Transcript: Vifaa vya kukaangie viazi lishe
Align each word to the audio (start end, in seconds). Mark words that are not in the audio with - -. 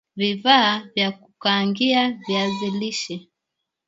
Vifaa 0.15 0.87
vya 0.95 1.11
kukaangie 1.11 2.07
viazi 2.07 2.69
lishe 2.71 3.29